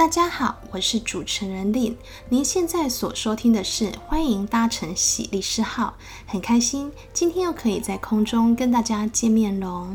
[0.00, 1.94] 大家好，我是主持人林。
[2.30, 5.94] 您现在所收听的是《欢迎搭乘喜律师号》，
[6.32, 9.88] 很开心今天又可以在空中跟大家见面喽。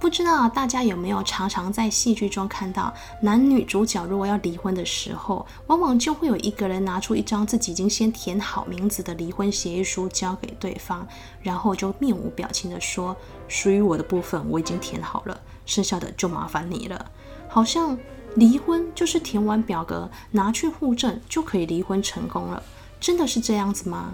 [0.00, 11.06] 不知道大家有没有常常在戏剧中看到，男女主角如果要离婚的时候，往往就会有一个人拿出一张自己已经先填好名字的离婚协议书交给对方，
[11.40, 17.12] 然后就面无表情地说：“属于我的部分我已经填好了，剩下的就麻烦你了。”
[17.48, 17.96] 好像
[18.36, 22.62] 离婚就是填完表格拿去户政就可以离婚成功了，
[23.00, 24.12] 真的是这样子吗？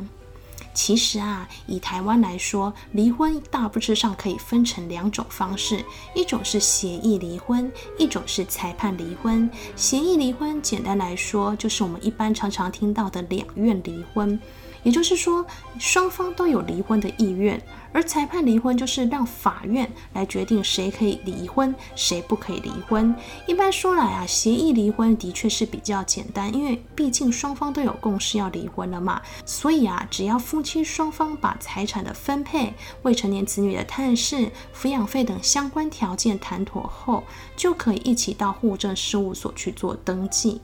[0.74, 9.51] 其实啊，以台湾来说，离婚大致上可以分成两种方式，一种是协议离婚，一种是裁判离婚。
[9.76, 14.40] 协议离婚简单来说，就是我们一般常常听到的两院离婚。
[14.82, 15.45] 也就是说，
[15.79, 17.60] 双方都有离婚的意愿，
[17.93, 23.15] 而裁判离婚就是让法院来决定谁可以离婚，谁不可以离婚。
[23.46, 29.20] 一般说来啊，协议离婚的确是比较简单，因为毕竟双方都有共识要离婚了嘛。
[29.45, 37.23] 所以啊，只要夫妻双方把财产的分配、未成年子女的探视、抚养费等相关条件谈妥后，
[37.57, 40.60] 就可以一起到户政事务所去做登记。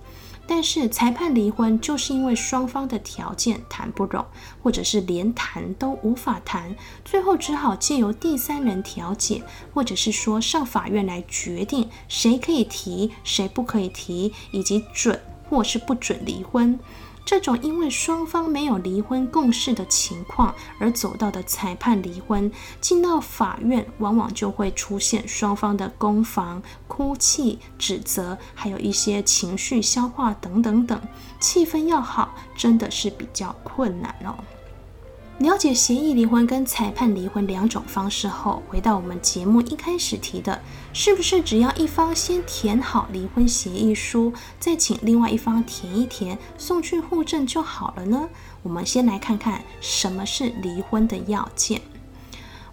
[0.50, 4.24] 但是裁判离婚，就是因为双方的条件谈不拢，
[4.62, 6.74] 或者是连谈都无法谈，
[7.04, 9.42] 最后只好借由第三人调解，
[9.74, 16.80] 或者是说上法院来决定谁可以提，谁不可以提，以及准或是不准离婚。
[17.28, 30.98] 这种因为双方没有离婚共识的情况而走到的裁判离婚，进到法院，往往就会出现双方的攻防、哭泣、指责，还有一些情绪消化等等等，
[31.38, 34.34] 气氛要好，真的是比较困难哦。
[35.38, 40.60] 了解协议离婚跟裁判离婚两种方式后，回到我们节目一开始提的，
[40.92, 48.28] 是不是只要一方先填好离婚协议书，再请另外一方填一填，送去户政就好了呢？
[48.64, 51.80] 我们先来看看什么是离婚的要件。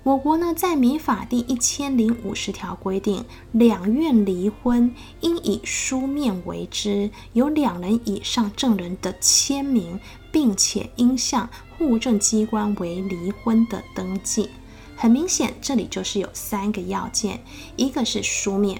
[0.05, 9.99] 我国呢，在民法第一千零五十条规定，两院离婚应以书面为之，有两人以上证人的签名，
[10.31, 14.47] 并且应向户政机关为离婚的登记。
[14.95, 17.43] 很明显，这里就是有三个要件：
[17.75, 18.79] 一个是书面，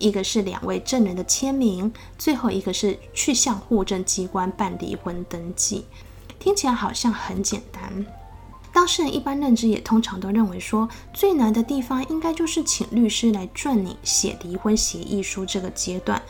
[0.00, 5.84] 一个是两位证人的签名，最后一个是去向户政机关办离婚登记。
[6.40, 8.04] 听起来好像很简单。
[8.74, 16.20] 当事人一般认知也通常都认为说，最难的地方应该就是请律师来赚你写离婚协议书这个阶段。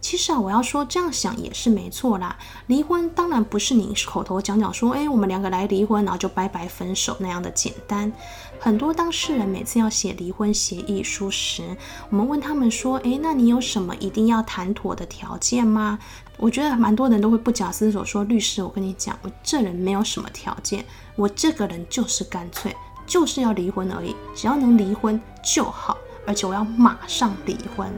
[0.00, 2.36] 其实啊，我要说这样想也是没错啦。
[2.68, 8.10] 离婚当然不是你口头讲讲说，哎，我们两个来离婚，然后就拜拜分手那样的简单。
[8.58, 11.76] 很多当事人每次要写离婚协议书时，
[12.08, 15.98] 我们问他们说，哎，那你有什么一定要谈妥的条件吗？
[16.38, 20.84] 我觉得蛮多人都会不假思索说，律师，我跟你讲，我这人没有什么条件，
[21.14, 22.74] 我这个人就是干脆
[23.06, 27.92] 就是要离婚而已，只要能离婚就好，而且我要马上离婚。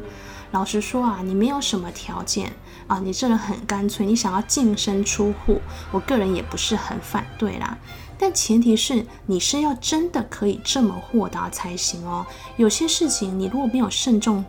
[0.52, 2.52] 老实说啊，你没有什么条件
[2.86, 7.76] 啊，你这人很干脆，你想要净身出户，我个人也不是很反对啦。
[8.18, 12.24] 但前提是你是要真的可以这么豁达才行哦。
[12.56, 14.44] 有些事情你如果没有慎重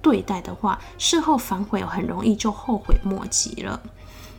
[0.00, 3.80] 对待的话，事后反悔很容易就后悔莫及了。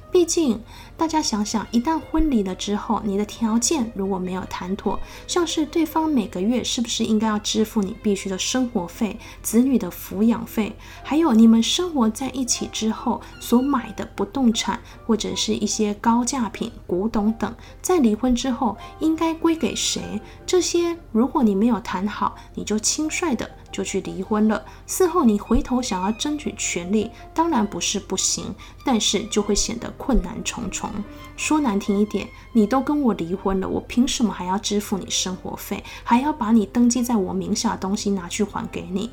[0.09, 0.59] 毕竟，
[0.95, 20.19] 大家想想，一旦婚离了之后，你的条件如果没有谈妥，像是对方每个月是不是应该要支付你必须的生活费、子女的抚养费，还有你们生活在一起之后所买的不动产或者是一些高价品、古董等，在离婚之后应该归给谁？
[20.45, 23.49] 这些如果你没有谈好，你就轻率的。
[23.71, 24.63] 就去离婚了。
[24.85, 28.53] 事后你回头想要争取权利，当然不是不行，
[28.83, 30.89] 但是就会显得困难重重。
[31.35, 39.11] 说难听一点，你都跟我离婚了，我凭什么还要支付你生活费，还要把你登记在我名下的东西拿去还给你？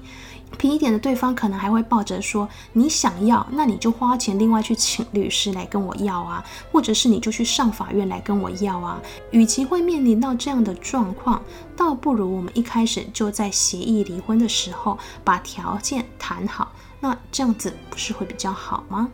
[0.57, 9.01] 平一点的对方可能还会抱着说，你想要，那你就花钱另外去请律师来跟我要啊，或者是你就去上法院来跟我要啊。
[9.31, 11.43] 与其会面临到这样的状况，
[11.77, 19.09] 倒不如我们一开始就在协议离婚的时候把条件谈好，那这样子不是会比较好吗？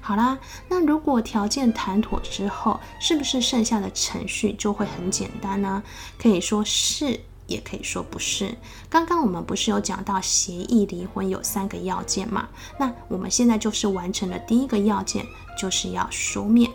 [0.00, 0.38] 好啦，
[0.68, 5.82] 那如果条件谈妥之后，是不是剩下的程序就会很简单呢？
[6.18, 7.20] 可以说是。
[7.48, 8.54] 也可以说不是。
[8.88, 12.48] 刚刚我们不是有讲到协议离婚有三个要件嘛？
[12.78, 15.26] 那我们现在就是完成了第一个要件，
[15.60, 16.70] 就是要书面。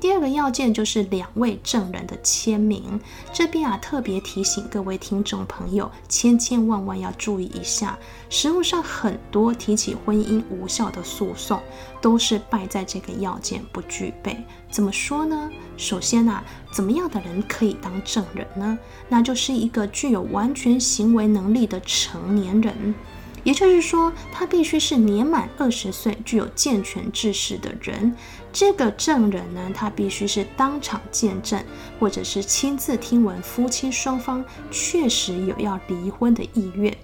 [0.00, 2.98] 第二个要件就是两位证人的签名。
[3.34, 7.98] 这边啊，特别提醒各位听众朋友，千千万万要注意一下。
[8.30, 11.60] 实务上很多提起婚姻无效的诉讼，
[12.00, 14.42] 都是败在这个要件不具备。
[14.70, 15.50] 怎么说呢？
[15.76, 16.42] 首先啊，
[16.72, 18.78] 怎么样的人可以当证人呢？
[19.10, 22.94] 那就是一个具有完全行为能力的成年人。
[23.42, 28.14] 也就是说，他必须是年满二十岁、具有健全知识的人。
[28.52, 31.62] 这个证人呢，他必须是当场见证，
[31.98, 36.96] 或者是亲自听闻夫妻双方确实有要离婚的意愿。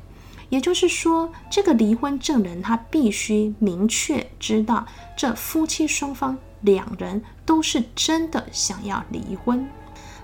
[0.49, 9.69] 也就是说，这个离婚证人他必须明确知道，这夫妻双方两人都是真的想要离婚。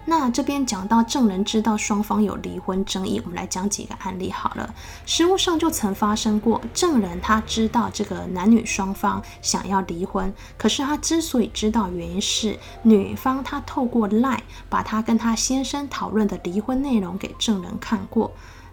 [0.05, 4.75] 那这边讲到证人知道双方有离婚争议，我们来讲几个案例好了。
[5.07, 18.33] 实务上就曾发生过，证人他知道这个男女双方想要离婚，可是他之所以知道原因是女方她透过 lie 把她跟她先生讨论的离婚内容给证人看过。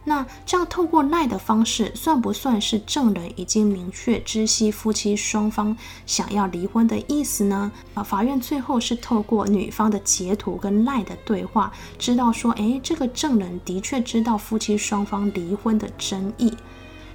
[0.10, 5.78] 那这样透过赖的方式，算不算是证人已经明确知悉夫妻双方
[6.08, 7.72] 想要离婚的意思呢？
[7.94, 16.52] 啊，法院最后是透过女方的截图跟赖的对话，知道说，诶，这个证人的确知道夫妻双方离婚的争议。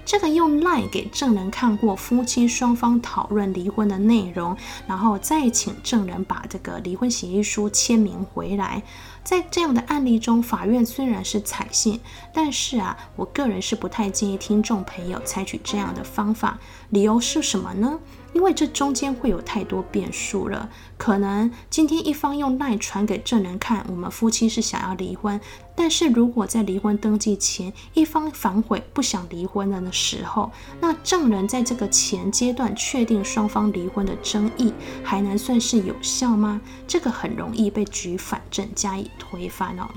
[0.07, 4.55] 这个用赖给证人看过夫妻双方讨论离婚的内容，
[4.87, 8.83] 然后再请证人把这个离婚协议书签名回来。
[9.25, 11.99] 在这样的案例中，法院虽然是采信，
[12.33, 16.59] 但是啊，我个人是不太建议听众朋友采取这样的方法。
[16.91, 17.99] 理由是什么呢？
[18.35, 25.41] 因为这中间会有太多变数了，可能今天一方用赖传给证人看，我们夫妻是想要离婚，
[25.75, 30.51] 但是如果在离婚登记前一方反悔不想离婚了的时候，
[30.81, 36.61] 那证人在这个前阶段确定双方离婚的争议还能算是有效吗？
[36.87, 39.89] 这个很容易被举反证加以推翻哦。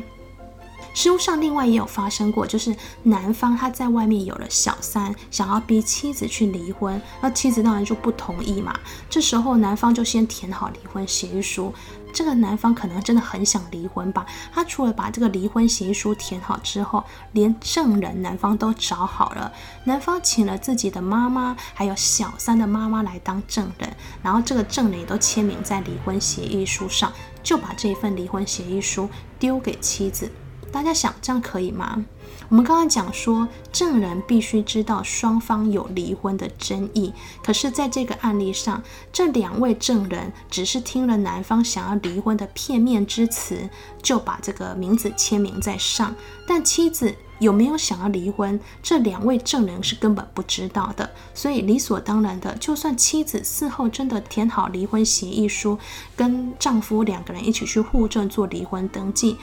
[0.98, 8.74] 实上，另外也有发生过，就是男方他在外面有了小三，想要逼妻子去离婚，那妻子当然就不同意嘛。
[9.10, 11.74] 这时候男方就先填好离婚协议书，
[12.12, 14.26] 这个男方可能真的很想离婚吧。
[14.52, 17.04] 他除了把这个离婚协议书填好之后，
[17.34, 19.54] 连证人男方都找好了，
[19.84, 27.14] 男方请了自己的妈妈，还有小三的妈妈来当证人，然后这个证人也都签名在离婚协议书上，
[27.44, 29.08] 就把这份离婚协议书
[29.38, 30.32] 丢给妻子。
[30.72, 32.06] 大家想这样可以吗？
[32.50, 37.12] 我们刚刚讲说，证人必须知道双方有离婚的争议。
[37.44, 38.82] 可是，在这个案例上，
[39.12, 43.70] 这两位证人只是听了男方想要离婚的片面之词，
[44.02, 46.16] 就把这个名字签名在上。
[46.48, 51.10] 但妻子有没有想要离婚，这两位证人是根本不知道的。
[51.34, 55.78] 所以，理所当然的，就算妻子事后真的填好离婚协议书，
[56.16, 59.38] 跟丈夫两个人一起去户政做离婚登记。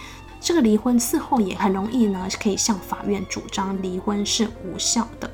[0.45, 5.31] 这个离婚事后也很容易呢，可以向法院主张离婚是无效的。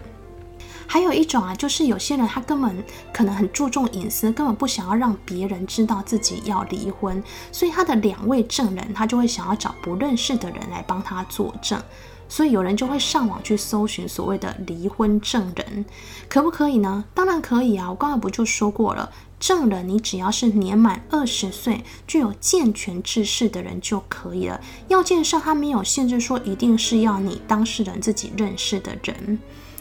[0.86, 7.20] 还有一种啊，就是有些人他根本可能很注重隐私，根本不想要让别人知道自己要离婚，
[7.50, 11.82] 所以他的两位证人他就会想要找不认识的人来帮他作证，
[12.28, 15.84] 所以有人就会上网去搜寻所谓的离婚证人，
[16.28, 17.04] 可不可以呢？
[17.14, 19.10] 当然可以啊，我刚才不就说过了。
[19.40, 24.60] 证人，你只要是年满二十岁、具有健全知识的人就可以了。
[24.86, 29.38] 要件上他没有限制说一定是要你当事人自己认识的人。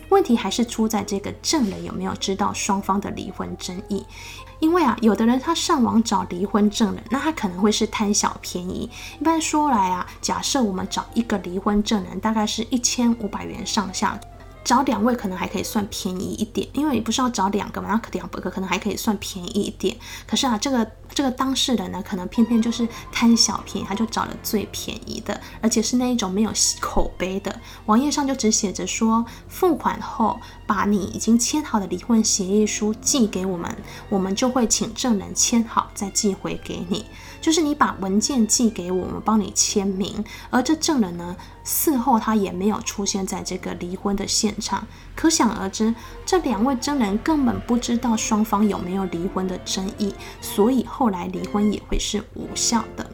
[0.07, 4.03] 问题还是出在这个证人有没有知道双方的离婚争议。
[4.59, 8.89] 因为啊，有的人他上网找离婚证人，那他可能会是贪小便宜。
[9.19, 14.19] 一般说来啊，假设我们找一个离婚证人，大概是一千五百元上下。
[14.69, 19.97] 找两位可能还可以算便宜一点，因为你不是要找两个嘛，那两个可能还可以算便宜一点。
[20.27, 27.59] 可是啊，这个这个当事人呢，可能偏偏就是贪小便宜，他就找了最便宜的，而且是那一种没有口碑的。
[27.87, 33.75] 网页上就只写着说，付款后把你已经签好的离婚协议书寄给我们，
[34.07, 37.05] 我们就会请证人签好再寄回给你。
[37.41, 53.09] 就是你把文件寄给我们，帮你签名，而这证人呢，事后他也没有出现在这个离婚的现场，可想而知，这两位证人根本不知道双方有没有离婚的争议，所以后来离婚也会是无效的。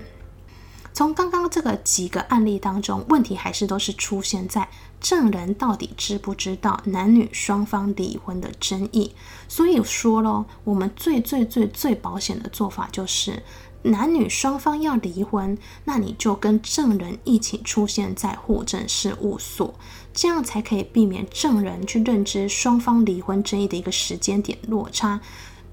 [0.91, 4.67] 从刚刚这个几个案例当中，问题还是都是出现在
[5.01, 9.13] 证人到底知不知道男女双方离婚的争议。
[9.47, 13.43] 所以说咯，我们最最最最保险的做法就是。
[13.85, 19.75] 男女双方要离婚，那你就跟证人一起出现在户政事务所，
[20.11, 25.21] 这样才可以避免证人去认知双方离婚争议的一个时间点落差。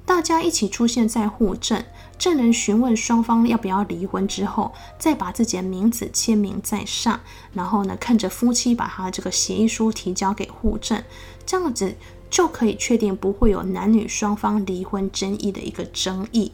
[0.05, 1.83] 大家一起出现在户政，
[2.19, 7.21] 证人询问双方要不要离婚之后，再把自己的名字签名在上，
[7.55, 11.03] 然后呢，看着夫妻把他这个协议书提交给户政，
[11.47, 11.95] 这样子
[12.29, 16.53] 就可以确定不会有男女双方离婚争议的一个争议。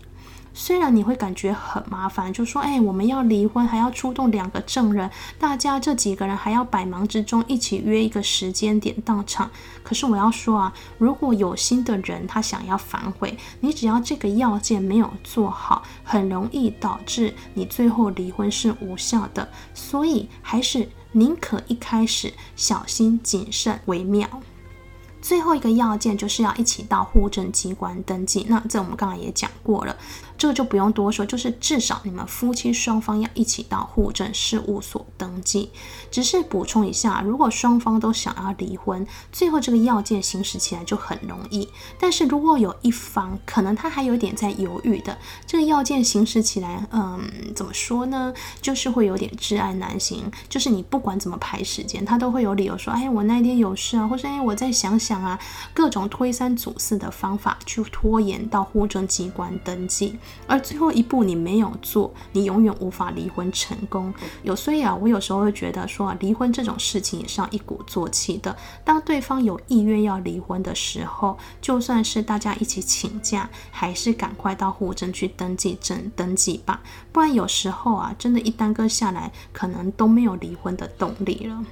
[0.53, 9.51] 虽然你会感觉很麻烦，就说，哎，我们要离婚，还要出动两个证人，大家这几个人还要百忙之中一起约一个时间点到场。
[9.83, 19.49] 可是我要说啊，如果有心的人他想要反悔，你只要这个要件没有做好，很容易导致你最后离婚是无效的。
[19.75, 24.29] 所以还是宁可一开始小心谨慎为妙。
[25.21, 29.95] 最后一个要件就是要一起到户政机关登记，那这我们刚刚也讲过了。
[30.39, 35.71] 这个就不用多说，就是至少你们夫妻双方要一起到户政事务所登记。
[36.11, 41.69] 只是补充一下，如果双方都想要离婚，最后这个要件行使起来就很容易。
[41.99, 47.21] 但是如果有一方可能他还有点在犹豫的，这个要件行使起来，嗯，
[47.55, 48.33] 怎么说呢？
[48.63, 50.31] 就是会有点窒碍难行。
[50.49, 55.39] 就是你不管怎么排时间，他都会有理由说，哎，我那天有事啊，或是哎，我再想想啊，
[55.75, 60.17] 各种推三阻四的方法去拖延到户政机关登记。
[60.47, 64.13] 而最后一步你没有做，你永远无法离婚成功。
[64.43, 68.57] 有所以啊，我有时候会觉得说，啊离婚这种事情也是要一鼓作气的。
[68.85, 76.81] 当对方有意愿要离婚的时候，就算是大家一起请假，还是赶快到户政去登记证登记吧。
[77.13, 81.65] 不然有时候啊，真的，一耽搁下来，可能都没有离婚的动力了。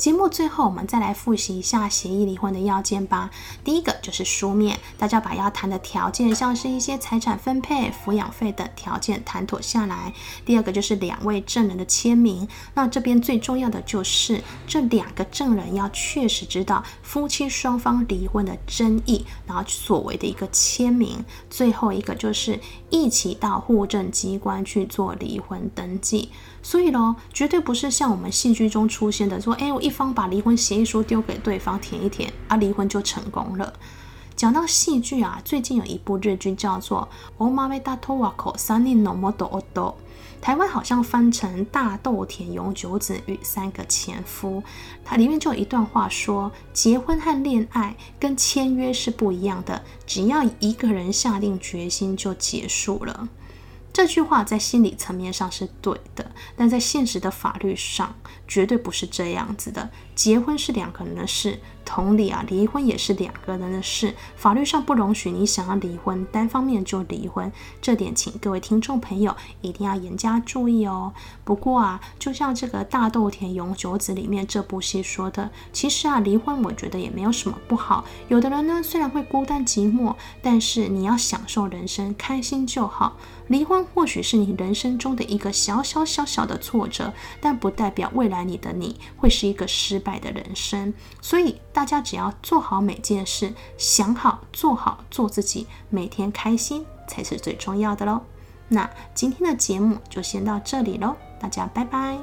[0.00, 3.28] 节目最后，我们再来复习一下协议离婚的要件吧。
[3.62, 10.14] 第一个就是书面，大家把要谈的条件，像是一些财产分配、抚养费等条件谈妥下来。
[10.46, 12.48] 第二个就是两位证人的签名。
[12.72, 21.22] 那这边最重要的就是这两个证人要确实知道夫妻双方离婚的争议，然后所谓的一个签名。
[21.50, 26.30] 最后一个就是一起到户政机关去做离婚登记。
[26.62, 33.72] 所以呢，绝对不是像我们戏剧中出现的说，哎，我一方把离婚协议书丢给对方填一填，啊，离婚就成功了。
[34.36, 37.08] 讲到戏剧啊，最近有一部日剧叫做
[37.44, 39.44] 《お豆田十和子三人の元夫》，
[40.40, 44.60] 台湾好像翻成《大豆田永久子与三个前夫》。
[45.04, 53.28] 它里面就有一段话说，结婚和恋爱跟签约是不一样的，只要一个人下定决心就结束了。
[53.92, 58.14] 这句话在心理层面上是对的，但在现实的法律上
[58.46, 59.90] 绝对不是这样子的。
[60.14, 64.14] 结婚是两个人的事，同理啊，离婚也是两个人的事。
[64.36, 67.50] 法律上不容许你想要离婚，单方面就离婚，
[67.82, 71.12] 这点请各位听众朋友一定要严加注意哦。
[71.42, 78.04] 不过啊，就像这个《大豆田永久子》里面这部戏说的，其实啊，离婚我觉得也没有什么不好。
[78.28, 83.16] 有的人呢，虽然会孤单寂寞，但是你要享受人生，开心就好。
[83.48, 98.20] 离婚或许是你人生中的一个小小小小的挫折，但不代表未来你的你会是一个失败的人生，所以大家只要做好每件事，想好做好做自己，每天开心才是最重要的喽。
[98.68, 102.18] 那今天的节目就先到这里喽，大家拜拜。